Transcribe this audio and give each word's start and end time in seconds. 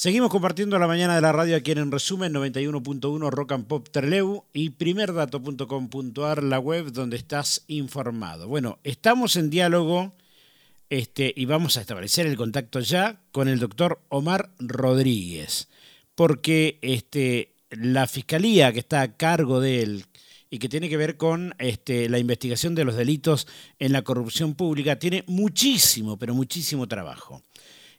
Seguimos 0.00 0.30
compartiendo 0.30 0.78
la 0.78 0.86
mañana 0.86 1.16
de 1.16 1.20
la 1.20 1.32
radio 1.32 1.56
aquí 1.56 1.72
en, 1.72 1.78
en 1.78 1.90
resumen 1.90 2.32
91.1 2.32 3.30
Rock 3.30 3.50
and 3.50 3.66
Pop 3.66 3.88
Terleu 3.90 4.44
y 4.52 4.70
primerdato.com.ar, 4.70 6.44
la 6.44 6.60
web 6.60 6.92
donde 6.92 7.16
estás 7.16 7.64
informado. 7.66 8.46
Bueno, 8.46 8.78
estamos 8.84 9.34
en 9.34 9.50
diálogo 9.50 10.14
este, 10.88 11.34
y 11.36 11.46
vamos 11.46 11.76
a 11.76 11.80
establecer 11.80 12.28
el 12.28 12.36
contacto 12.36 12.78
ya 12.78 13.20
con 13.32 13.48
el 13.48 13.58
doctor 13.58 14.00
Omar 14.08 14.52
Rodríguez, 14.60 15.66
porque 16.14 16.78
este, 16.80 17.56
la 17.70 18.06
fiscalía 18.06 18.72
que 18.72 18.78
está 18.78 19.00
a 19.00 19.16
cargo 19.16 19.60
de 19.60 19.82
él 19.82 20.04
y 20.48 20.60
que 20.60 20.68
tiene 20.68 20.88
que 20.88 20.96
ver 20.96 21.16
con 21.16 21.56
este, 21.58 22.08
la 22.08 22.20
investigación 22.20 22.76
de 22.76 22.84
los 22.84 22.94
delitos 22.94 23.48
en 23.80 23.90
la 23.90 24.02
corrupción 24.02 24.54
pública 24.54 25.00
tiene 25.00 25.24
muchísimo, 25.26 26.16
pero 26.16 26.36
muchísimo 26.36 26.86
trabajo. 26.86 27.42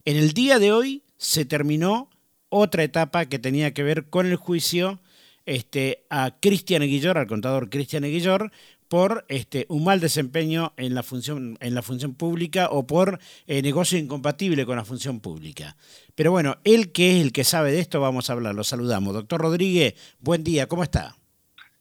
En 0.06 0.16
el 0.16 0.32
día 0.32 0.60
de 0.60 0.72
hoy 0.72 1.04
se 1.20 1.46
terminó 1.46 2.10
otra 2.48 2.84
etapa 2.84 3.26
que 3.26 3.38
tenía 3.38 3.74
que 3.74 3.84
ver 3.84 4.10
con 4.10 4.26
el 4.26 4.38
juicio 4.38 5.00
este, 5.46 6.06
a 6.10 6.32
Cristian 6.40 6.82
Aguillor, 6.82 7.18
al 7.18 7.28
contador 7.28 7.70
Cristian 7.70 8.06
Aguillor, 8.06 8.52
por 8.88 9.26
este, 9.28 9.66
un 9.70 9.84
mal 9.84 10.00
desempeño 10.00 10.74
en 10.78 10.96
la 10.96 11.04
función, 11.04 11.58
en 11.60 11.76
la 11.76 11.84
función 11.84 12.16
pública 12.16 12.70
o 12.72 12.88
por 12.88 13.20
eh, 13.46 13.62
negocio 13.62 14.00
incompatible 14.00 14.66
con 14.66 14.78
la 14.78 14.86
función 14.86 15.20
pública. 15.20 15.76
Pero 16.16 16.32
bueno, 16.32 16.58
él 16.64 16.92
que 16.92 17.18
es 17.18 17.22
el 17.22 17.32
que 17.32 17.44
sabe 17.44 17.72
de 17.72 17.80
esto, 17.80 18.00
vamos 18.00 18.30
a 18.30 18.34
hablar, 18.34 18.56
lo 18.56 18.64
saludamos. 18.64 19.14
Doctor 19.14 19.42
Rodríguez, 19.42 19.94
buen 20.20 20.44
día, 20.44 20.68
¿cómo 20.68 20.84
está? 20.84 21.18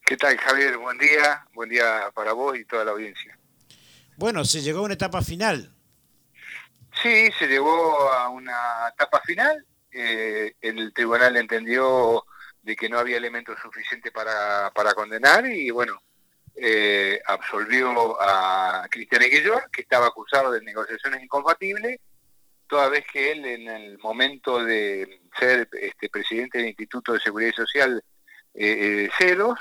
¿Qué 0.04 0.16
tal, 0.16 0.36
Javier? 0.36 0.76
Buen 0.78 0.98
día, 0.98 1.46
buen 1.54 1.70
día 1.70 2.10
para 2.14 2.32
vos 2.32 2.58
y 2.58 2.64
toda 2.64 2.84
la 2.84 2.90
audiencia. 2.90 3.38
Bueno, 4.16 4.44
se 4.44 4.62
llegó 4.62 4.80
a 4.80 4.82
una 4.82 4.94
etapa 4.94 5.22
final. 5.22 5.72
Sí, 7.02 7.30
se 7.38 7.46
llegó 7.46 8.10
a 8.12 8.28
una 8.28 8.88
etapa 8.92 9.20
final. 9.20 9.64
Eh, 9.90 10.54
el 10.60 10.92
tribunal 10.92 11.36
entendió 11.36 12.24
de 12.62 12.76
que 12.76 12.88
no 12.88 12.98
había 12.98 13.16
elementos 13.16 13.58
suficientes 13.60 14.12
para, 14.12 14.70
condenar 14.94 15.46
y 15.46 15.70
bueno, 15.70 16.02
eh, 16.56 17.20
absolvió 17.26 18.20
a 18.20 18.86
Cristian 18.90 19.22
Eguillor, 19.22 19.70
que 19.70 19.82
estaba 19.82 20.08
acusado 20.08 20.50
de 20.50 20.60
negociaciones 20.60 21.22
incompatibles, 21.22 22.00
toda 22.66 22.88
vez 22.88 23.04
que 23.10 23.32
él 23.32 23.44
en 23.46 23.68
el 23.68 23.98
momento 23.98 24.62
de 24.62 25.22
ser 25.38 25.68
este, 25.80 26.08
presidente 26.08 26.58
del 26.58 26.68
Instituto 26.68 27.12
de 27.12 27.20
Seguridad 27.20 27.52
Social 27.54 28.02
eh, 28.54 29.06
eh 29.06 29.10
CEDOS, 29.16 29.58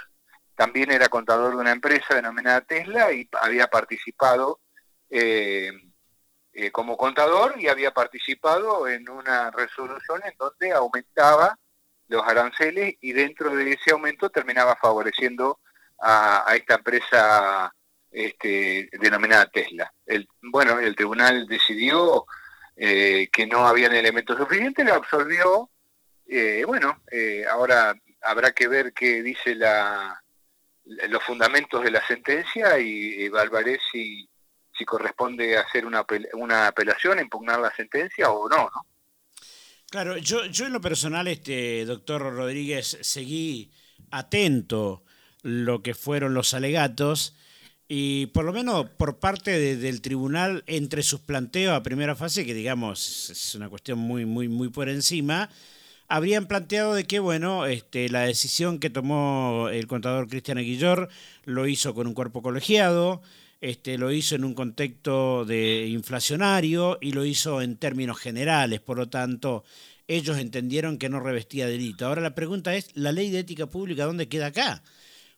también 0.55 0.91
era 0.91 1.07
contador 1.07 1.51
de 1.51 1.61
una 1.61 1.72
empresa 1.72 2.16
denominada 2.16 2.61
Tesla 2.61 3.13
y 3.13 3.29
había 3.41 3.67
participado 3.67 4.59
eh, 5.09 5.72
eh, 6.59 6.72
como 6.72 6.97
contador 6.97 7.53
y 7.59 7.67
había 7.67 7.91
participado 7.91 8.88
en 8.88 9.08
una 9.09 9.52
resolución 9.52 10.19
en 10.25 10.33
donde 10.39 10.72
aumentaba 10.72 11.55
los 12.08 12.27
aranceles 12.27 12.95
y 13.00 13.13
dentro 13.13 13.55
de 13.55 13.73
ese 13.73 13.91
aumento 13.91 14.31
terminaba 14.31 14.75
favoreciendo 14.75 15.59
a, 16.00 16.52
esta 16.55 16.73
empresa 16.73 17.72
este, 18.09 18.89
denominada 18.94 19.45
Tesla. 19.52 19.94
Bueno, 20.41 20.80
el 20.80 20.95
tribunal 20.95 21.45
decidió 21.45 22.25
eh, 22.75 23.30
que 23.31 23.45
no 23.45 23.67
habían 23.67 23.94
elementos 23.94 24.35
suficientes, 24.35 24.83
lo 24.83 24.95
absolvió. 24.95 25.69
Eh, 26.25 26.63
bueno, 26.66 27.03
ahora 27.52 27.94
habrá 28.23 28.52
que 28.53 28.67
ver 28.67 28.94
qué 28.94 29.22
dice 29.22 29.53
la, 29.53 30.19
los 30.85 31.23
fundamentos 31.23 31.83
de 31.83 31.91
la 31.91 32.03
sentencia 32.08 32.80
y 32.80 33.25
evaluaré 33.25 33.80
si 33.91 34.28
si 34.78 34.86
corresponde 34.86 35.58
hacer 35.58 35.86
una, 35.86 36.06
una 36.33 36.67
apelación, 36.67 37.20
impugnar 37.20 37.59
la 37.59 37.75
sentencia 37.75 38.30
o 38.31 38.47
no, 38.47 38.70
¿no? 38.73 38.86
Claro, 39.89 40.17
yo, 40.17 40.45
yo 40.45 40.66
en 40.66 40.73
lo 40.73 40.81
personal, 40.81 41.28
este 41.28 41.86
doctor 41.86 42.22
Rodríguez, 42.22 42.97
seguí 43.02 43.72
atento 44.11 45.03
lo 45.44 45.81
que 45.81 45.94
fueron 45.94 46.34
los 46.34 46.53
alegatos 46.53 47.35
y 47.88 48.25
por 48.28 48.44
lo 48.44 48.51
menos 48.51 48.90
por 48.97 49.19
parte 49.19 49.78
del 49.78 50.01
tribunal 50.01 50.63
entre 50.68 51.03
sus 51.03 51.22
planteos 51.22 51.74
a 51.74 51.84
primera 51.84 52.16
fase, 52.16 52.46
que 52.46 52.53
digamos 52.53 53.30
es 53.30 53.56
una 53.56 53.69
cuestión 53.69 53.97
muy, 53.97 54.25
muy, 54.25 54.50
muy 54.50 54.68
por 54.68 54.90
encima, 54.90 55.50
habrían 56.09 56.47
planteado 56.47 56.94
de 56.94 57.06
que, 57.06 57.19
bueno, 57.19 57.66
este, 57.66 58.09
la 58.09 58.22
decisión 58.22 58.80
que 58.80 58.90
tomó 58.90 59.69
el 59.72 59.88
contador 59.88 60.28
Cristian 60.28 60.57
Aguillor 60.57 61.07
lo 61.46 61.66
hizo 61.68 61.94
con 61.94 62.07
un 62.07 62.13
cuerpo 62.13 62.41
colegiado, 62.41 63.22
este, 63.62 63.97
lo 63.97 64.12
hizo 64.12 64.35
en 64.35 64.44
un 64.44 64.53
contexto 64.53 65.45
de 65.45 65.88
inflacionario 65.88 66.97
y 67.01 67.12
lo 67.12 67.25
hizo 67.25 67.62
en 67.62 67.78
términos 67.78 68.19
generales, 68.19 68.79
por 68.81 68.97
lo 68.97 69.09
tanto, 69.09 69.63
ellos 70.07 70.38
entendieron 70.38 70.97
que 70.97 71.09
no 71.09 71.19
revestía 71.19 71.68
delito. 71.68 72.06
Ahora 72.06 72.22
la 72.22 72.35
pregunta 72.35 72.75
es, 72.75 72.95
¿la 72.95 73.12
ley 73.12 73.29
de 73.29 73.40
ética 73.40 73.68
pública 73.68 74.06
dónde 74.06 74.29
queda 74.29 74.47
acá? 74.47 74.84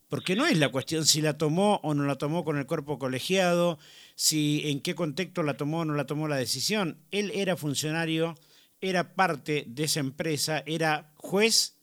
Porque 0.09 0.35
no 0.35 0.45
es 0.45 0.57
la 0.57 0.69
cuestión 0.69 1.05
si 1.05 1.21
la 1.21 1.37
tomó 1.37 1.79
o 1.83 1.93
no 1.93 2.05
la 2.05 2.15
tomó 2.15 2.43
con 2.43 2.57
el 2.57 2.65
cuerpo 2.65 2.99
colegiado, 2.99 3.79
si 4.15 4.63
en 4.65 4.81
qué 4.81 4.95
contexto 4.95 5.43
la 5.43 5.55
tomó 5.55 5.79
o 5.79 5.85
no 5.85 5.93
la 5.93 6.05
tomó 6.05 6.27
la 6.27 6.35
decisión. 6.35 6.97
Él 7.11 7.31
era 7.33 7.55
funcionario, 7.55 8.37
era 8.81 9.15
parte 9.15 9.65
de 9.67 9.83
esa 9.83 9.99
empresa, 9.99 10.63
era 10.65 11.13
juez 11.15 11.75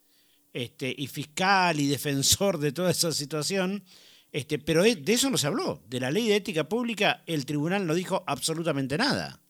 este, 0.53 0.94
y 0.97 1.06
fiscal 1.06 1.80
y 1.80 1.86
defensor 1.86 2.58
de 2.58 2.72
toda 2.72 2.91
esa 2.91 3.12
situación 3.12 3.84
este, 4.32 4.59
pero 4.59 4.82
de 4.82 5.03
eso 5.06 5.31
no 5.31 5.38
se 5.38 5.47
habló. 5.47 5.81
De 5.87 6.00
la 6.00 6.10
ley 6.10 6.28
de 6.28 6.37
ética 6.37 6.64
pública, 6.64 7.22
el 7.26 7.47
tribunal 7.47 7.87
no 7.87 7.94
dijo 7.94 8.22
absolutamente 8.26 8.98
nada. 8.98 9.41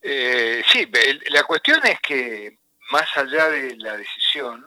Eh, 0.00 0.62
sí, 0.70 0.88
la 1.30 1.44
cuestión 1.44 1.80
es 1.84 2.00
que 2.00 2.58
más 2.90 3.08
allá 3.16 3.48
de 3.48 3.76
la 3.76 3.96
decisión, 3.96 4.66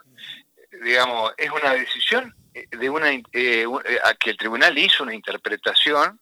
digamos, 0.84 1.34
es 1.38 1.50
una 1.50 1.74
decisión 1.74 2.34
de 2.72 2.90
una 2.90 3.12
eh, 3.12 3.66
a 4.04 4.14
que 4.14 4.30
el 4.30 4.38
tribunal 4.38 4.78
hizo 4.78 5.04
una 5.04 5.14
interpretación 5.14 6.20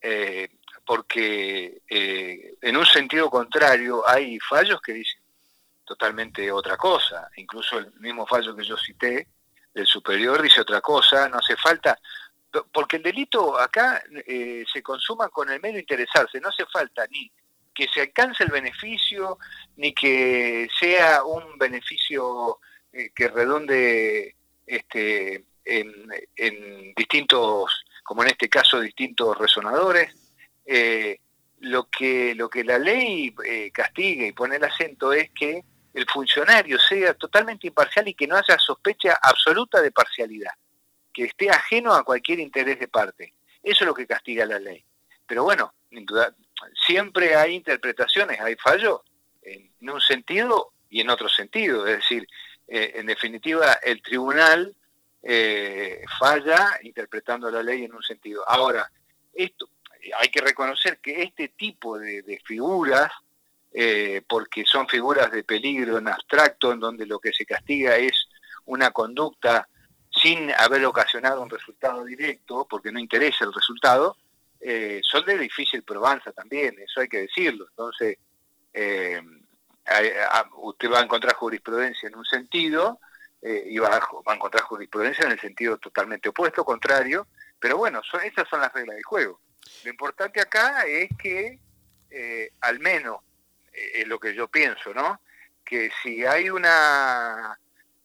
eh, 0.00 0.48
porque 0.86 1.82
en 1.90 2.76
un 2.76 2.86
sentido 2.86 3.28
contrario 3.28 4.08
hay 4.08 4.38
fallos 4.38 4.80
que 4.80 4.94
dicen 4.94 5.20
totalmente 5.84 6.50
otra 6.50 6.78
cosa. 6.78 7.28
Incluso 7.36 7.78
el 7.78 7.92
mismo 8.00 8.26
fallo 8.26 8.56
que 8.56 8.64
yo 8.64 8.78
cité 8.78 9.28
del 9.78 9.86
superior 9.86 10.42
dice 10.42 10.60
otra 10.60 10.80
cosa. 10.80 11.28
No 11.28 11.38
hace 11.38 11.56
falta 11.56 11.98
porque 12.72 12.96
el 12.96 13.02
delito 13.02 13.58
acá 13.58 14.02
eh, 14.26 14.64
se 14.72 14.82
consuma 14.82 15.28
con 15.28 15.50
el 15.50 15.60
mero 15.60 15.78
interesarse, 15.78 16.40
no 16.40 16.48
hace 16.48 16.64
falta 16.66 17.06
ni 17.10 17.30
que 17.74 17.86
se 17.92 18.00
alcance 18.00 18.42
el 18.42 18.50
beneficio, 18.50 19.38
ni 19.76 19.92
que 19.92 20.68
sea 20.78 21.22
un 21.24 21.58
beneficio 21.58 22.58
eh, 22.92 23.10
que 23.14 23.28
redonde 23.28 24.34
este, 24.66 25.44
en, 25.64 26.94
distintos, 26.96 27.84
como 28.02 28.22
en 28.22 28.30
este 28.30 28.48
caso, 28.48 28.80
distintos 28.80 29.38
resonadores. 29.38 30.12
Eh, 30.66 31.20
lo, 31.60 31.88
que, 31.88 32.34
lo 32.34 32.48
que 32.48 32.64
la 32.64 32.78
ley 32.78 33.34
castiga 33.72 34.26
y 34.26 34.32
pone 34.32 34.56
el 34.56 34.64
acento 34.64 35.12
es 35.12 35.30
que 35.30 35.62
el 35.98 36.06
funcionario 36.06 36.78
sea 36.78 37.14
totalmente 37.14 37.66
imparcial 37.66 38.08
y 38.08 38.14
que 38.14 38.26
no 38.26 38.36
haya 38.36 38.58
sospecha 38.58 39.18
absoluta 39.20 39.80
de 39.80 39.90
parcialidad 39.90 40.52
que 41.12 41.24
esté 41.24 41.50
ajeno 41.50 41.92
a 41.94 42.04
cualquier 42.04 42.38
interés 42.38 42.78
de 42.78 42.86
parte. 42.86 43.34
Eso 43.62 43.84
es 43.84 43.86
lo 43.86 43.94
que 43.94 44.06
castiga 44.06 44.46
la 44.46 44.58
ley. 44.58 44.84
Pero 45.26 45.42
bueno, 45.42 45.74
siempre 46.86 47.34
hay 47.34 47.54
interpretaciones, 47.54 48.40
hay 48.40 48.54
fallos 48.54 49.00
en 49.42 49.90
un 49.90 50.00
sentido 50.00 50.74
y 50.88 51.00
en 51.00 51.10
otro 51.10 51.28
sentido. 51.28 51.86
Es 51.86 51.96
decir, 51.96 52.26
eh, 52.68 52.92
en 52.96 53.06
definitiva, 53.06 53.72
el 53.82 54.00
tribunal 54.02 54.74
eh, 55.22 56.04
falla 56.18 56.78
interpretando 56.82 57.50
la 57.50 57.62
ley 57.62 57.84
en 57.84 57.94
un 57.94 58.02
sentido. 58.02 58.48
Ahora, 58.48 58.90
esto 59.34 59.68
hay 60.18 60.28
que 60.28 60.40
reconocer 60.40 60.98
que 60.98 61.22
este 61.22 61.48
tipo 61.48 61.98
de, 61.98 62.40
figuras, 62.44 63.10
eh, 63.72 64.22
porque 64.28 64.64
son 64.64 64.88
figuras 64.88 65.30
de 65.30 65.44
peligro 65.44 65.98
en 65.98 66.08
abstracto, 66.08 66.72
en 66.72 66.80
donde 66.80 67.06
lo 67.06 67.18
que 67.18 67.32
se 67.32 67.44
castiga 67.44 67.96
es 67.96 68.28
una 68.64 68.90
conducta 68.90 69.68
sin 70.10 70.50
haber 70.52 70.84
ocasionado 70.84 71.42
un 71.42 71.50
resultado 71.50 72.04
directo, 72.04 72.66
porque 72.68 72.92
no 72.92 72.98
interesa 72.98 73.44
el 73.44 73.52
resultado, 73.52 74.16
eh, 74.60 75.00
son 75.02 75.24
de 75.24 75.38
difícil 75.38 75.82
probanza 75.82 76.32
también, 76.32 76.76
eso 76.78 77.00
hay 77.00 77.08
que 77.08 77.22
decirlo. 77.22 77.66
Entonces, 77.70 78.18
eh, 78.72 79.20
usted 80.56 80.90
va 80.90 81.00
a 81.00 81.04
encontrar 81.04 81.34
jurisprudencia 81.34 82.08
en 82.08 82.16
un 82.16 82.24
sentido 82.24 82.98
eh, 83.40 83.64
y 83.66 83.78
va 83.78 83.96
a, 83.96 84.34
encontrar 84.34 84.64
jurisprudencia 84.64 85.24
en 85.24 85.32
el 85.32 85.40
sentido 85.40 85.78
totalmente 85.78 86.28
opuesto, 86.28 86.64
contrario, 86.64 87.28
pero 87.58 87.76
bueno, 87.76 88.00
esas 88.22 88.48
son 88.48 88.60
las 88.60 88.72
reglas 88.72 88.96
del 88.96 89.04
juego. 89.04 89.40
Lo 89.84 89.90
importante 89.90 90.40
acá 90.40 90.82
es 90.86 91.08
que, 91.18 91.58
al 92.60 92.80
menos, 92.80 93.18
es 93.94 94.06
lo 94.06 94.18
que 94.18 94.34
yo 94.34 94.48
pienso, 94.48 94.92
¿no? 94.94 95.20
Que 95.64 95.90
si 96.02 96.24
hay 96.24 96.50
una 96.50 97.58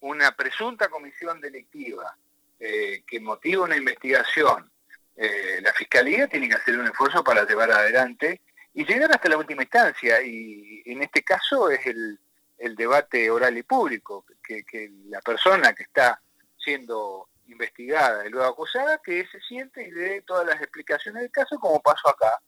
una 0.04 0.36
presunta 0.36 0.90
comisión 0.90 1.40
delictiva 1.40 2.16
eh, 2.60 3.04
que 3.08 3.20
motiva 3.22 3.64
una 3.64 3.78
investigación, 3.78 4.70
eh, 5.16 5.60
la 5.62 5.74
Fiscalía 5.74 6.28
tiene 6.28 6.50
que 6.50 6.56
hacer 6.56 6.78
un 6.78 6.88
esfuerzo 6.88 7.24
para 7.24 7.46
llevar 7.46 7.72
adelante 7.72 8.42
y 8.74 8.86
llegar 8.86 9.12
hasta 9.12 9.30
la 9.30 9.38
última 9.38 9.64
instancia. 9.64 10.22
Y 10.22 10.84
en 10.86 11.04
este 11.04 11.24
caso 11.24 11.70
es 11.70 11.86
el, 11.86 12.20
el 12.58 12.76
debate 12.76 13.30
oral 13.30 13.58
y 13.58 13.64
público, 13.64 14.26
que, 14.44 14.64
que 14.66 14.92
la 15.06 15.22
persona 15.22 15.74
que 15.74 15.84
está 15.84 16.22
siendo 16.58 17.30
investigada 17.48 18.26
y 18.26 18.30
luego 18.30 18.48
acusada, 18.48 19.00
que 19.04 19.26
se 19.28 19.40
siente 19.40 19.88
y 19.88 19.92
dé 19.92 20.22
todas 20.24 20.46
las 20.46 20.62
explicaciones 20.62 21.22
del 21.22 21.32
caso, 21.32 21.58
como 21.60 21.82
pasó 21.82 22.10
acá. 22.10 22.40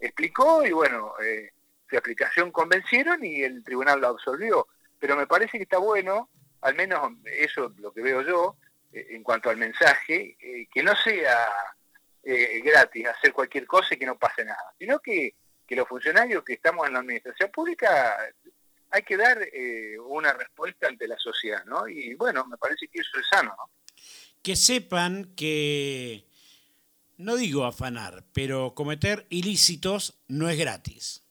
Explicó 0.00 0.64
y 0.64 0.72
bueno, 0.72 1.12
eh, 1.22 1.52
su 1.92 1.98
explicación 1.98 2.50
convencieron 2.50 3.22
y 3.22 3.42
el 3.42 3.62
tribunal 3.62 4.00
lo 4.00 4.08
absolvió. 4.08 4.66
Pero 4.98 5.14
me 5.14 5.26
parece 5.26 5.58
que 5.58 5.64
está 5.64 5.76
bueno, 5.76 6.30
al 6.62 6.74
menos 6.74 7.12
eso 7.24 7.66
es 7.66 7.78
lo 7.80 7.92
que 7.92 8.00
veo 8.00 8.22
yo, 8.22 8.56
eh, 8.92 9.08
en 9.10 9.22
cuanto 9.22 9.50
al 9.50 9.58
mensaje, 9.58 10.36
eh, 10.40 10.66
que 10.72 10.82
no 10.82 10.96
sea 10.96 11.48
eh, 12.22 12.62
gratis 12.64 13.08
hacer 13.08 13.32
cualquier 13.32 13.66
cosa 13.66 13.94
y 13.94 13.98
que 13.98 14.06
no 14.06 14.18
pase 14.18 14.44
nada, 14.44 14.72
sino 14.78 15.00
que, 15.00 15.34
que 15.66 15.76
los 15.76 15.86
funcionarios 15.86 16.44
que 16.44 16.54
estamos 16.54 16.86
en 16.86 16.94
la 16.94 17.00
administración 17.00 17.50
pública 17.50 18.16
hay 18.90 19.02
que 19.02 19.16
dar 19.16 19.38
una 20.04 20.34
respuesta 20.34 20.86
ante 20.86 21.08
la 21.08 21.16
sociedad, 21.16 21.64
¿no? 21.64 21.88
Y 21.88 22.14
bueno, 22.14 22.46
me 22.46 22.58
parece 22.58 22.88
que 22.88 23.00
eso 23.00 23.18
es 23.18 23.26
sano, 23.26 23.54
¿no? 23.56 23.70
que 24.42 24.56
sepan 24.56 25.32
que, 25.36 26.28
no 27.16 27.36
digo 27.36 27.64
afanar, 27.64 28.24
pero 28.32 28.74
cometer 28.74 29.26
ilícitos 29.30 30.20
no 30.26 30.48
es 30.48 30.58
gratis. 30.58 31.21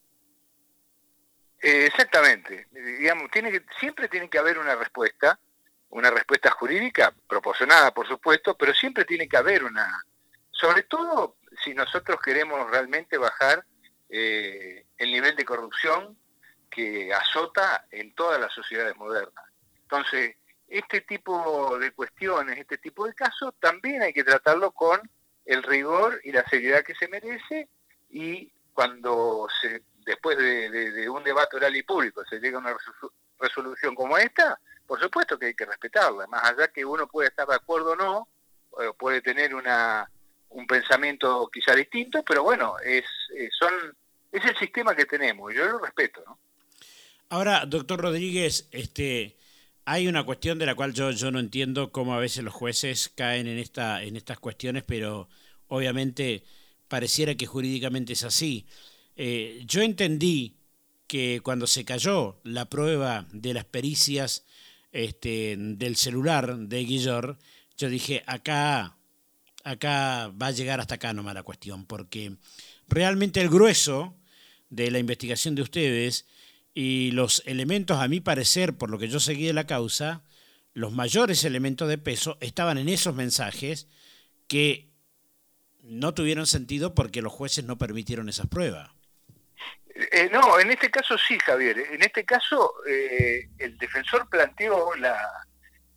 Eh, 1.61 1.85
exactamente. 1.85 2.67
Digamos, 2.71 3.29
tiene 3.29 3.51
que, 3.51 3.63
siempre 3.79 4.07
tiene 4.07 4.29
que 4.29 4.39
haber 4.39 4.57
una 4.57 4.75
respuesta, 4.75 5.39
una 5.89 6.09
respuesta 6.09 6.49
jurídica 6.51 7.13
proporcionada, 7.27 7.93
por 7.93 8.07
supuesto, 8.07 8.57
pero 8.57 8.73
siempre 8.73 9.05
tiene 9.05 9.27
que 9.27 9.37
haber 9.37 9.63
una, 9.63 10.03
sobre 10.49 10.83
todo 10.83 11.37
si 11.63 11.73
nosotros 11.73 12.19
queremos 12.21 12.69
realmente 12.71 13.17
bajar 13.17 13.63
eh, 14.09 14.85
el 14.97 15.11
nivel 15.11 15.35
de 15.35 15.45
corrupción 15.45 16.17
que 16.69 17.13
azota 17.13 17.85
en 17.91 18.15
todas 18.15 18.39
las 18.39 18.53
sociedades 18.53 18.95
modernas. 18.95 19.45
Entonces, 19.83 20.37
este 20.67 21.01
tipo 21.01 21.77
de 21.77 21.91
cuestiones, 21.91 22.57
este 22.57 22.77
tipo 22.77 23.05
de 23.05 23.13
casos, 23.13 23.53
también 23.59 24.01
hay 24.01 24.13
que 24.13 24.23
tratarlo 24.23 24.71
con 24.71 24.99
el 25.45 25.61
rigor 25.63 26.21
y 26.23 26.31
la 26.31 26.47
seriedad 26.49 26.83
que 26.83 26.95
se 26.95 27.09
merece 27.09 27.67
y 28.09 28.51
cuando 28.73 29.47
se, 29.61 29.83
después 30.05 30.37
de, 30.37 31.09
un 31.09 31.23
debate 31.23 31.57
oral 31.57 31.75
y 31.75 31.83
público 31.83 32.23
se 32.29 32.39
llega 32.39 32.57
a 32.57 32.61
una 32.61 32.75
resolución 33.39 33.95
como 33.95 34.17
esta, 34.17 34.59
por 34.85 34.99
supuesto 34.99 35.37
que 35.37 35.47
hay 35.47 35.53
que 35.53 35.65
respetarla, 35.65 36.27
más 36.27 36.43
allá 36.43 36.67
que 36.67 36.83
uno 36.85 37.07
puede 37.07 37.29
estar 37.29 37.47
de 37.47 37.55
acuerdo 37.55 37.91
o 37.91 37.95
no, 37.95 38.27
puede 38.97 39.21
tener 39.21 39.53
una, 39.53 40.09
un 40.51 40.67
pensamiento 40.67 41.49
quizá 41.51 41.75
distinto, 41.75 42.23
pero 42.23 42.43
bueno, 42.43 42.75
es, 42.83 43.05
eh, 43.37 43.49
son, 43.57 43.73
es 44.31 44.43
el 44.45 44.57
sistema 44.57 44.95
que 44.95 45.05
tenemos 45.05 45.53
yo 45.53 45.65
lo 45.65 45.79
respeto. 45.79 46.23
¿no? 46.25 46.37
Ahora, 47.29 47.65
doctor 47.65 48.01
Rodríguez, 48.01 48.67
este, 48.71 49.37
hay 49.85 50.07
una 50.07 50.23
cuestión 50.23 50.59
de 50.59 50.65
la 50.65 50.75
cual 50.75 50.93
yo, 50.93 51.11
yo 51.11 51.31
no 51.31 51.39
entiendo 51.39 51.91
cómo 51.91 52.13
a 52.13 52.19
veces 52.19 52.43
los 52.43 52.53
jueces 52.53 53.09
caen 53.15 53.47
en, 53.47 53.57
esta, 53.57 54.03
en 54.03 54.15
estas 54.15 54.39
cuestiones, 54.39 54.83
pero 54.83 55.29
obviamente 55.67 56.43
pareciera 56.87 57.35
que 57.35 57.47
jurídicamente 57.47 58.13
es 58.13 58.23
así. 58.23 58.67
Eh, 59.15 59.63
yo 59.65 59.81
entendí 59.81 60.57
que 61.07 61.41
cuando 61.43 61.67
se 61.67 61.83
cayó 61.83 62.39
la 62.43 62.69
prueba 62.69 63.27
de 63.33 63.53
las 63.53 63.65
pericias 63.65 64.45
este, 64.91 65.55
del 65.57 65.95
celular 65.95 66.57
de 66.57 66.85
Guillor, 66.85 67.37
yo 67.77 67.89
dije, 67.89 68.23
acá, 68.27 68.95
acá 69.63 70.29
va 70.29 70.47
a 70.47 70.51
llegar 70.51 70.79
hasta 70.79 70.95
acá 70.95 71.13
nomás 71.13 71.33
la 71.33 71.43
cuestión, 71.43 71.85
porque 71.85 72.35
realmente 72.87 73.41
el 73.41 73.49
grueso 73.49 74.15
de 74.69 74.89
la 74.91 74.99
investigación 74.99 75.55
de 75.55 75.63
ustedes 75.63 76.25
y 76.73 77.11
los 77.11 77.43
elementos, 77.45 77.99
a 77.99 78.07
mi 78.07 78.21
parecer, 78.21 78.77
por 78.77 78.89
lo 78.89 78.97
que 78.97 79.09
yo 79.09 79.19
seguí 79.19 79.45
de 79.45 79.53
la 79.53 79.67
causa, 79.67 80.23
los 80.73 80.93
mayores 80.93 81.43
elementos 81.43 81.89
de 81.89 81.97
peso 81.97 82.37
estaban 82.39 82.77
en 82.77 82.87
esos 82.87 83.13
mensajes 83.13 83.87
que 84.47 84.89
no 85.83 86.13
tuvieron 86.13 86.47
sentido 86.47 86.95
porque 86.95 87.21
los 87.21 87.33
jueces 87.33 87.65
no 87.65 87.77
permitieron 87.77 88.29
esas 88.29 88.47
pruebas. 88.47 88.91
Eh, 90.11 90.29
no, 90.31 90.59
en 90.59 90.71
este 90.71 90.89
caso 90.89 91.17
sí, 91.17 91.37
Javier. 91.39 91.79
En 91.79 92.01
este 92.01 92.25
caso, 92.25 92.73
eh, 92.87 93.49
el 93.57 93.77
defensor 93.77 94.29
planteó 94.29 94.95
la 94.95 95.45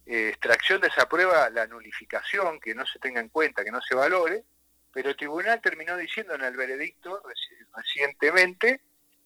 eh, 0.07 0.29
extracción 0.29 0.81
de 0.81 0.89
esa 0.89 1.09
prueba, 1.09 1.49
la 1.51 1.67
nulificación, 1.67 2.61
que 2.61 2.75
no 2.75 2.85
se 2.87 2.99
tenga 2.99 3.21
en 3.21 3.29
cuenta, 3.29 3.65
que 3.65 3.71
no 3.71 3.81
se 3.81 3.95
valore, 3.95 4.45
pero 4.93 5.11
el 5.11 5.17
tribunal 5.17 5.61
terminó 5.61 5.97
diciendo 5.97 6.35
en 6.35 6.43
el 6.43 6.57
veredicto 6.57 7.23
recientemente 7.75 8.81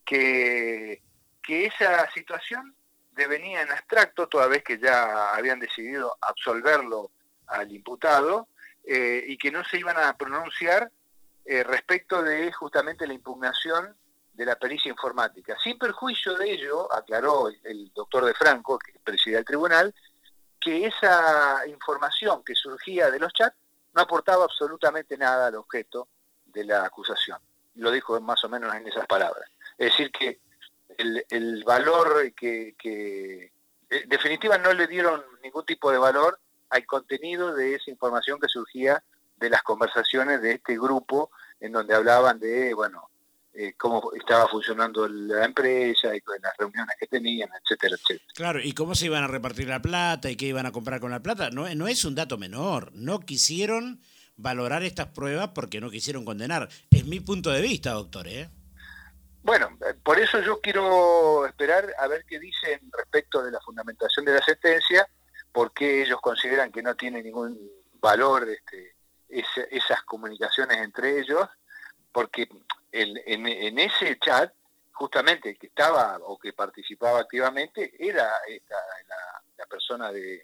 que 0.05 1.03
que 1.49 1.65
esa 1.65 2.11
situación 2.11 2.75
devenía 3.13 3.63
en 3.63 3.71
abstracto, 3.71 4.29
toda 4.29 4.49
vez 4.49 4.63
que 4.63 4.79
ya 4.79 5.31
habían 5.35 5.59
decidido 5.59 6.19
absolverlo 6.21 7.11
al 7.47 7.73
imputado, 7.73 8.49
eh, 8.85 9.25
y 9.27 9.39
que 9.39 9.51
no 9.51 9.65
se 9.65 9.79
iban 9.79 9.97
a 9.97 10.15
pronunciar 10.19 10.93
eh, 11.47 11.65
respecto 11.65 12.23
de 12.23 12.53
justamente 12.53 13.07
la 13.07 13.15
impugnación 13.15 13.97
de 14.39 14.47
la 14.47 14.55
pericia 14.55 14.89
informática. 14.89 15.57
Sin 15.61 15.77
perjuicio 15.77 16.35
de 16.39 16.53
ello, 16.53 16.91
aclaró 16.95 17.49
el, 17.49 17.93
doctor 17.93 18.25
De 18.25 18.35
Franco, 18.35 18.79
que 18.79 18.93
presidía 19.03 19.41
el 19.41 19.45
tribunal, 19.45 19.93
que 20.61 20.87
esa 20.87 21.67
información 21.67 22.45
que 22.45 22.55
surgía 22.55 23.11
de 23.11 23.19
los 23.19 23.33
chats 23.33 23.57
no 23.95 24.03
aportaba 24.03 24.45
absolutamente 24.45 25.19
nada 25.19 25.49
al 25.49 25.57
objeto 25.57 26.07
de 26.47 26.65
la 26.65 26.85
acusación. 26.85 27.39
Lo 27.75 27.91
dijo 27.91 28.21
más 28.21 28.45
o 28.45 28.49
menos 28.49 28.73
en 28.77 28.87
esas 28.87 29.07
palabras. 29.07 29.51
Es 29.77 29.91
decir, 29.91 30.13
que 30.13 30.39
el, 30.97 31.65
valor 31.65 32.33
que, 32.35 32.77
que, 32.79 33.51
en 33.91 34.09
definitiva 34.09 34.57
no 34.57 34.73
le 34.73 34.87
dieron 34.87 35.21
ningún 35.43 35.67
tipo 35.67 35.91
de 35.91 35.99
valor 35.99 36.39
al 36.71 36.87
contenido 36.87 37.57
de 37.57 37.75
esa 37.75 37.91
información 37.91 38.39
que 38.39 38.47
surgía 38.47 39.03
de 39.37 39.51
las 39.51 39.65
conversaciones 39.65 40.41
de 40.43 40.53
este 40.53 40.75
grupo 40.75 41.33
en 41.59 41.73
donde 41.73 41.97
hablaban 41.97 42.39
de, 42.39 42.73
bueno, 42.73 43.11
eh, 43.61 43.75
cómo 43.77 44.13
estaba 44.13 44.47
funcionando 44.47 45.09
la 45.09 45.45
empresa 45.45 46.15
y 46.15 46.23
las 46.41 46.57
reuniones 46.57 46.95
que 46.97 47.09
tenían, 47.09 47.49
etcétera, 47.61 47.97
etcétera. 47.97 48.33
Claro, 48.33 48.61
y 48.63 48.73
cómo 48.73 48.95
se 48.95 49.07
iban 49.07 49.25
a 49.25 49.27
repartir 49.27 49.67
la 49.67 49.83
plata 49.83 50.31
y 50.31 50.37
qué 50.37 50.47
iban 50.47 50.65
a 50.65 50.71
comprar 50.71 51.01
con 51.01 51.11
la 51.11 51.25
plata. 51.25 51.51
No, 51.51 51.69
no 51.75 51.89
es 51.89 52.05
un 52.05 52.15
dato 52.15 52.39
menor. 52.39 52.93
No 52.95 53.19
quisieron 53.19 54.01
valorar 54.37 54.85
estas 54.85 55.09
pruebas 55.09 55.49
porque 55.57 55.81
no 55.81 55.91
quisieron 55.91 56.25
condenar. 56.25 56.69
Es 56.89 57.05
mi 57.05 57.19
punto 57.19 57.51
de 57.51 57.61
vista, 57.61 57.91
doctor. 57.91 58.29
¿eh? 58.29 58.49
Bueno, 59.43 59.77
eh, 59.85 59.95
por 60.05 60.21
eso 60.21 60.41
yo 60.41 60.61
quiero 60.61 61.45
esperar 61.45 61.93
a 61.99 62.07
ver 62.07 62.25
qué 62.29 62.39
dicen 62.39 62.81
respecto 62.97 63.43
de 63.43 63.51
la 63.51 63.59
fundamentación 63.59 64.25
de 64.25 64.35
la 64.35 64.43
sentencia, 64.43 65.09
porque 65.51 66.03
ellos 66.03 66.21
consideran 66.21 66.71
que 66.71 66.81
no 66.81 66.95
tiene 66.95 67.25
ningún 67.25 67.59
valor 68.01 68.49
este, 68.49 68.95
esas 69.29 70.01
comunicaciones 70.05 70.79
entre 70.79 71.19
ellos, 71.19 71.49
porque 72.13 72.49
en, 72.93 73.79
ese 73.79 74.19
chat, 74.19 74.53
justamente 74.93 75.51
el 75.51 75.59
que 75.59 75.69
estaba 75.69 76.19
o 76.23 76.39
que 76.39 76.53
participaba 76.53 77.21
activamente 77.21 77.93
era 77.99 78.33
la, 79.57 79.67
persona 79.67 80.11
de, 80.11 80.43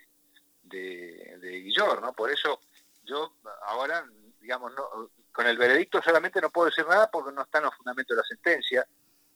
de, 0.62 1.60
Guillor, 1.62 2.02
¿no? 2.02 2.12
Por 2.12 2.30
eso 2.30 2.60
yo 3.04 3.34
ahora, 3.62 4.04
digamos, 4.40 4.72
no, 4.74 5.10
con 5.32 5.46
el 5.46 5.56
veredicto 5.56 6.02
solamente 6.02 6.40
no 6.40 6.50
puedo 6.50 6.66
decir 6.66 6.86
nada 6.86 7.10
porque 7.10 7.32
no 7.32 7.42
está 7.42 7.58
en 7.58 7.64
los 7.64 7.74
fundamentos 7.74 8.16
de 8.16 8.22
la 8.22 8.28
sentencia. 8.28 8.86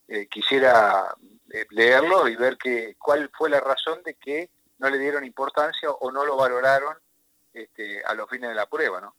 Eh, 0.06 0.26
quisiera 0.28 1.14
eh, 1.50 1.66
leerlo 1.70 2.28
y 2.28 2.36
ver 2.36 2.56
que, 2.56 2.96
cuál 2.98 3.30
fue 3.36 3.50
la 3.50 3.60
razón 3.60 4.02
de 4.04 4.14
que 4.14 4.50
no 4.78 4.88
le 4.88 4.98
dieron 4.98 5.24
importancia 5.24 5.90
o 5.90 6.10
no 6.10 6.24
lo 6.24 6.36
valoraron 6.36 6.96
este, 7.52 8.02
a 8.04 8.14
los 8.14 8.28
fines 8.30 8.48
de 8.50 8.54
la 8.54 8.66
prueba, 8.66 9.00
¿no? 9.00 9.14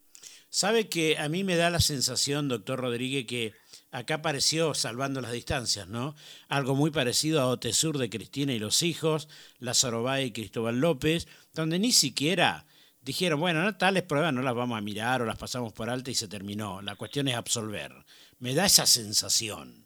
Sabe 0.49 0.89
que 0.89 1.17
a 1.19 1.29
mí 1.29 1.43
me 1.43 1.57
da 1.57 1.69
la 1.69 1.79
sensación, 1.79 2.47
doctor 2.47 2.79
Rodríguez, 2.79 3.27
que 3.27 3.53
acá 3.91 4.15
apareció 4.15 4.73
salvando 4.73 5.21
las 5.21 5.31
distancias, 5.31 5.87
¿no? 5.87 6.15
Algo 6.47 6.75
muy 6.75 6.91
parecido 6.91 7.41
a 7.41 7.47
Otesur 7.47 7.97
de 7.97 8.09
Cristina 8.09 8.53
y 8.53 8.59
los 8.59 8.83
hijos, 8.83 9.27
La 9.59 9.73
y 10.21 10.31
Cristóbal 10.31 10.79
López, 10.79 11.27
donde 11.53 11.79
ni 11.79 11.91
siquiera 11.91 12.65
dijeron, 13.01 13.39
bueno, 13.39 13.63
no, 13.63 13.77
tales 13.77 14.03
pruebas 14.03 14.33
no 14.33 14.41
las 14.41 14.55
vamos 14.55 14.77
a 14.77 14.81
mirar 14.81 15.21
o 15.21 15.25
las 15.25 15.37
pasamos 15.37 15.73
por 15.73 15.89
alta 15.89 16.11
y 16.11 16.15
se 16.15 16.27
terminó. 16.27 16.81
La 16.81 16.95
cuestión 16.95 17.27
es 17.27 17.35
absolver. 17.35 17.91
Me 18.39 18.53
da 18.53 18.65
esa 18.65 18.85
sensación. 18.85 19.85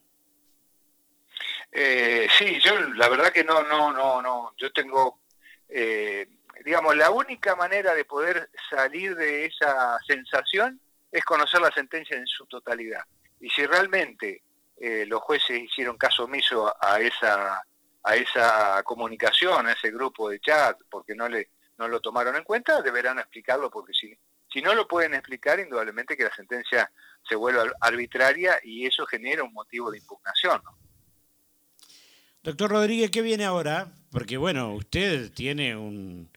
Eh, 1.72 2.28
sí, 2.38 2.60
yo 2.64 2.80
la 2.96 3.10
verdad 3.10 3.32
que 3.32 3.44
no, 3.44 3.64
no, 3.64 3.92
no, 3.92 4.22
no. 4.22 4.54
Yo 4.58 4.72
tengo, 4.72 5.22
eh, 5.70 6.28
digamos, 6.64 6.96
la 6.96 7.10
única 7.10 7.56
manera 7.56 7.96
de 7.96 8.06
poder 8.06 8.50
salir 8.70 9.16
de 9.16 9.46
esa 9.46 9.98
sensación 10.06 10.80
es 11.12 11.24
conocer 11.24 11.62
la 11.62 11.72
sentencia 11.72 12.18
en 12.18 12.28
su 12.28 12.46
totalidad. 12.46 13.04
Y 13.44 13.50
si 13.50 13.66
realmente 13.66 14.42
eh, 14.78 15.06
los 15.06 15.22
jueces 15.22 15.62
hicieron 15.62 15.98
caso 15.98 16.24
omiso 16.24 16.74
a 16.82 17.02
esa, 17.02 17.62
a 18.02 18.16
esa 18.16 18.82
comunicación, 18.84 19.68
a 19.68 19.74
ese 19.74 19.92
grupo 19.92 20.30
de 20.30 20.40
chat, 20.40 20.80
porque 20.90 21.14
no 21.14 21.28
le 21.28 21.50
no 21.78 21.90
lo 21.90 22.00
tomaron 22.00 22.38
en 22.38 22.44
cuenta, 22.46 22.82
deberán 22.82 23.20
explicarlo 23.20 23.70
porque 23.70 23.92
si, 23.94 24.16
si 24.48 24.62
no 24.62 24.74
lo 24.74 24.88
pueden 24.88 25.14
explicar, 25.16 25.60
indudablemente 25.60 26.16
que 26.16 26.24
la 26.24 26.34
sentencia 26.34 26.90
se 27.28 27.36
vuelve 27.36 27.72
arbitraria 27.82 28.60
y 28.64 28.86
eso 28.86 29.06
genera 29.08 29.44
un 29.44 29.52
motivo 29.52 29.92
de 29.92 29.98
impugnación. 29.98 30.62
Doctor 32.44 32.70
Rodríguez, 32.72 33.12
¿qué 33.12 33.22
viene 33.22 33.44
ahora? 33.44 33.92
Porque 34.10 34.38
bueno, 34.38 34.74
usted 34.74 35.34
tiene 35.34 35.76
un, 35.76 36.30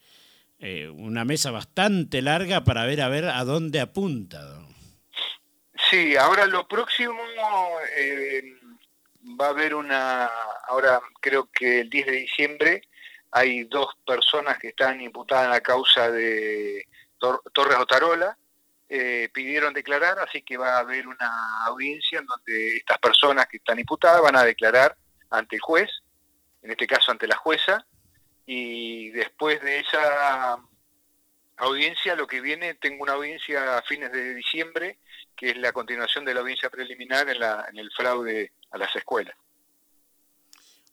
eh, 0.59 0.89
una 0.89 1.25
mesa 1.25 1.53
bastante 1.53 2.21
larga 2.23 2.65
para 2.65 2.85
ver 2.87 3.03
a 3.03 3.09
ver 3.09 3.27
a 3.27 3.45
dónde 3.45 3.79
apunta. 3.79 4.66
Sí, 5.91 6.17
ahora 6.17 6.47
lo 6.47 6.67
próximo 6.67 7.23
eh, 7.97 8.43
va 9.41 9.47
a 9.47 9.51
haber 9.51 9.75
una, 9.75 10.27
ahora 10.69 11.01
creo 11.21 11.49
que 11.53 11.81
el 11.81 11.91
10 11.91 12.07
de 12.07 12.13
diciembre 12.13 12.83
hay 13.31 13.65
dos 13.65 13.95
personas 14.05 14.59
que 14.59 14.69
están 14.69 15.01
imputadas 15.01 15.45
en 15.45 15.51
la 15.51 15.61
causa 15.61 16.11
de 16.11 16.89
Torres 17.19 17.79
Otarola, 17.79 18.37
eh, 18.89 19.29
pidieron 19.33 19.75
declarar, 19.75 20.19
así 20.19 20.43
que 20.43 20.57
va 20.57 20.77
a 20.77 20.81
haber 20.81 21.07
una 21.07 21.65
audiencia 21.67 22.19
en 22.19 22.27
donde 22.27 22.77
estas 22.77 22.99
personas 22.99 23.47
que 23.47 23.59
están 23.59 23.79
imputadas 23.79 24.23
van 24.23 24.37
a 24.37 24.45
declarar 24.45 24.97
ante 25.31 25.57
el 25.57 25.63
juez, 25.63 25.91
en 26.63 26.71
este 26.71 26.87
caso 26.87 27.13
ante 27.13 27.27
la 27.27 27.37
jueza, 27.37 27.87
y 28.45 29.11
después 29.11 29.61
de 29.61 29.81
esa 29.81 30.59
audiencia, 31.57 32.15
lo 32.15 32.27
que 32.27 32.41
viene, 32.41 32.75
tengo 32.75 33.03
una 33.03 33.15
audiencia 33.15 33.79
a 33.79 33.83
fines 33.83 34.13
de 34.13 34.35
diciembre, 34.35 34.99
que 35.37 35.51
es 35.51 35.57
la 35.57 35.73
continuación 35.73 36.25
de 36.25 36.35
la 36.35 36.41
audiencia 36.41 36.71
preliminar 36.71 37.29
en, 37.29 37.41
la, 37.41 37.67
en 37.71 37.79
el 37.79 37.91
fraude 37.93 38.53
a 38.71 38.79
las 38.79 38.95
escuelas. 38.95 39.35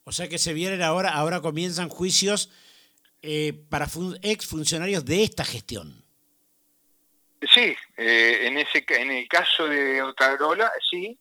O 0.06 0.12
sea 0.12 0.28
que 0.28 0.38
se 0.38 0.54
vienen 0.54 0.82
ahora, 0.82 1.12
ahora 1.12 1.42
comienzan 1.42 1.90
juicios 1.90 2.50
eh, 3.22 3.54
para 3.70 3.88
ex 4.22 4.46
funcionarios 4.46 5.06
de 5.06 5.24
esta 5.24 5.46
gestión. 5.46 6.04
Sí, 7.54 7.76
eh, 7.98 8.40
en 8.48 8.58
ese 8.58 8.86
en 8.90 9.12
el 9.12 9.28
caso 9.28 9.66
de 9.66 10.02
Otarola, 10.02 10.72
sí, 10.90 11.18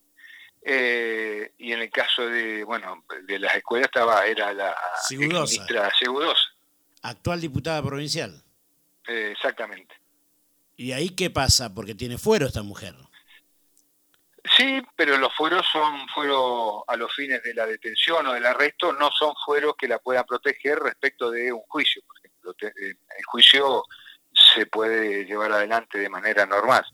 eh, 0.62 1.52
y 1.58 1.72
en 1.72 1.80
el 1.80 1.90
caso 1.90 2.26
de 2.26 2.62
bueno 2.64 3.04
de 3.24 3.38
las 3.38 3.56
escuelas 3.56 3.86
estaba 3.86 4.24
era 4.26 4.52
la 4.52 4.76
ministra 5.10 5.90
Segudosa. 5.98 6.42
Actual 7.02 7.40
diputada 7.40 7.82
provincial. 7.82 8.42
Eh, 9.08 9.30
exactamente. 9.32 9.94
¿Y 10.76 10.92
ahí 10.92 11.10
qué 11.10 11.30
pasa? 11.30 11.74
Porque 11.74 11.94
tiene 11.94 12.18
fuero 12.18 12.46
esta 12.46 12.62
mujer. 12.62 12.94
Sí, 14.56 14.82
pero 14.96 15.16
los 15.18 15.34
fueros 15.34 15.64
son 15.70 16.08
fueros 16.08 16.82
a 16.88 16.96
los 16.96 17.14
fines 17.14 17.42
de 17.42 17.54
la 17.54 17.66
detención 17.66 18.26
o 18.26 18.32
del 18.32 18.44
arresto, 18.44 18.92
no 18.92 19.10
son 19.12 19.34
fueros 19.44 19.74
que 19.78 19.86
la 19.86 19.98
puedan 19.98 20.24
proteger 20.24 20.78
respecto 20.80 21.30
de 21.30 21.52
un 21.52 21.62
juicio. 21.68 22.02
Por 22.06 22.18
ejemplo, 22.18 22.54
el 22.60 23.24
juicio 23.26 23.84
se 24.54 24.66
puede 24.66 25.24
llevar 25.24 25.52
adelante 25.52 25.98
de 25.98 26.08
manera 26.08 26.44
normal. 26.46 26.84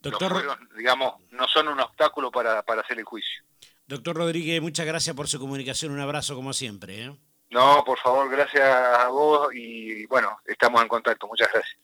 Doctor, 0.00 0.58
digamos, 0.76 1.14
no 1.30 1.46
son 1.46 1.68
un 1.68 1.80
obstáculo 1.80 2.30
para, 2.30 2.58
hacer 2.58 2.98
el 2.98 3.04
juicio. 3.04 3.42
Doctor 3.86 4.16
Rodríguez, 4.16 4.60
muchas 4.60 4.84
gracias 4.84 5.14
por 5.14 5.28
su 5.28 5.38
comunicación. 5.38 5.92
Un 5.92 6.00
abrazo 6.00 6.34
como 6.34 6.52
siempre. 6.52 7.04
¿eh? 7.04 7.16
No, 7.52 7.84
por 7.84 7.98
favor, 7.98 8.30
gracias 8.30 8.64
a 8.64 9.08
vos 9.08 9.54
y 9.54 10.06
bueno, 10.06 10.38
estamos 10.46 10.80
en 10.80 10.88
contacto. 10.88 11.26
Muchas 11.26 11.48
gracias. 11.52 11.76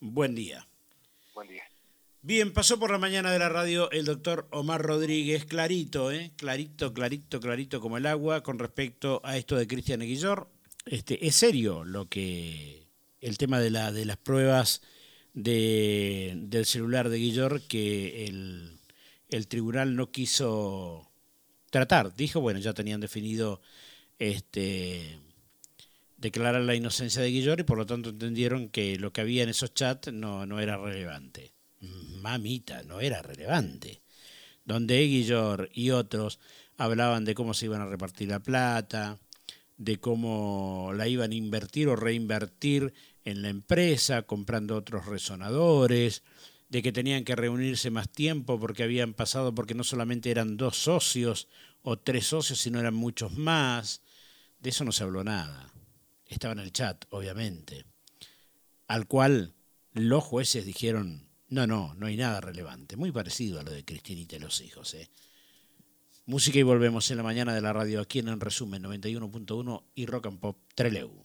Buen 0.00 0.34
día. 0.34 0.66
Buen 1.34 1.46
día. 1.46 1.62
Bien, 2.20 2.52
pasó 2.52 2.80
por 2.80 2.90
la 2.90 2.98
mañana 2.98 3.30
de 3.30 3.38
la 3.38 3.48
radio 3.48 3.88
el 3.92 4.06
doctor 4.06 4.48
Omar 4.50 4.82
Rodríguez, 4.82 5.44
clarito, 5.44 6.10
¿eh? 6.10 6.32
clarito, 6.36 6.92
clarito, 6.92 7.38
clarito 7.38 7.80
como 7.80 7.96
el 7.96 8.06
agua 8.06 8.42
con 8.42 8.58
respecto 8.58 9.20
a 9.24 9.36
esto 9.36 9.54
de 9.54 9.68
Cristian 9.68 10.02
Aguillor. 10.02 10.48
Este, 10.84 11.24
es 11.24 11.36
serio 11.36 11.84
lo 11.84 12.08
que 12.08 12.88
el 13.20 13.38
tema 13.38 13.60
de, 13.60 13.70
la, 13.70 13.92
de 13.92 14.06
las 14.06 14.16
pruebas 14.16 14.82
de, 15.32 16.32
del 16.36 16.66
celular 16.66 17.08
de 17.08 17.18
Guillor 17.18 17.62
que 17.62 18.26
el, 18.26 18.80
el, 19.28 19.46
tribunal 19.46 19.94
no 19.94 20.10
quiso 20.10 21.08
tratar. 21.70 22.16
Dijo, 22.16 22.40
bueno, 22.40 22.58
ya 22.58 22.74
tenían 22.74 23.00
definido 23.00 23.60
este, 24.18 25.18
declarar 26.16 26.62
la 26.62 26.74
inocencia 26.74 27.22
de 27.22 27.30
Guillor 27.30 27.60
y 27.60 27.64
por 27.64 27.78
lo 27.78 27.86
tanto 27.86 28.10
entendieron 28.10 28.68
que 28.68 28.98
lo 28.98 29.12
que 29.12 29.20
había 29.20 29.42
en 29.42 29.48
esos 29.48 29.74
chats 29.74 30.12
no, 30.12 30.46
no 30.46 30.60
era 30.60 30.76
relevante. 30.76 31.52
Mamita, 31.80 32.82
no 32.84 33.00
era 33.00 33.22
relevante. 33.22 34.00
Donde 34.64 35.02
Guillor 35.02 35.68
y 35.74 35.90
otros 35.90 36.40
hablaban 36.78 37.24
de 37.24 37.34
cómo 37.34 37.54
se 37.54 37.66
iban 37.66 37.82
a 37.82 37.86
repartir 37.86 38.28
la 38.28 38.40
plata, 38.40 39.18
de 39.76 39.98
cómo 39.98 40.92
la 40.94 41.08
iban 41.08 41.32
a 41.32 41.34
invertir 41.34 41.88
o 41.88 41.96
reinvertir 41.96 42.94
en 43.24 43.42
la 43.42 43.48
empresa, 43.48 44.22
comprando 44.22 44.76
otros 44.76 45.06
resonadores, 45.06 46.22
de 46.68 46.82
que 46.82 46.92
tenían 46.92 47.24
que 47.24 47.36
reunirse 47.36 47.90
más 47.90 48.08
tiempo 48.08 48.58
porque 48.58 48.82
habían 48.82 49.14
pasado, 49.14 49.54
porque 49.54 49.74
no 49.74 49.84
solamente 49.84 50.30
eran 50.30 50.56
dos 50.56 50.76
socios 50.76 51.48
o 51.82 51.98
tres 51.98 52.26
socios, 52.26 52.58
sino 52.58 52.80
eran 52.80 52.94
muchos 52.94 53.32
más. 53.32 54.00
De 54.64 54.70
eso 54.70 54.82
no 54.82 54.92
se 54.92 55.04
habló 55.04 55.22
nada. 55.22 55.70
Estaba 56.24 56.54
en 56.54 56.60
el 56.60 56.72
chat, 56.72 57.04
obviamente. 57.10 57.84
Al 58.88 59.06
cual 59.06 59.52
los 59.92 60.24
jueces 60.24 60.64
dijeron, 60.64 61.28
no, 61.50 61.66
no, 61.66 61.94
no 61.96 62.06
hay 62.06 62.16
nada 62.16 62.40
relevante. 62.40 62.96
Muy 62.96 63.12
parecido 63.12 63.60
a 63.60 63.62
lo 63.62 63.70
de 63.70 63.84
Cristinita 63.84 64.36
y 64.36 64.38
los 64.38 64.62
hijos. 64.62 64.94
¿eh? 64.94 65.10
Música 66.24 66.58
y 66.58 66.62
volvemos 66.62 67.10
en 67.10 67.18
la 67.18 67.22
mañana 67.22 67.54
de 67.54 67.60
la 67.60 67.74
radio 67.74 68.00
aquí 68.00 68.20
en, 68.20 68.28
en 68.28 68.40
resumen 68.40 68.82
91.1 68.82 69.82
y 69.96 70.06
Rock 70.06 70.28
and 70.28 70.40
Pop 70.40 70.56
Treleu. 70.74 71.23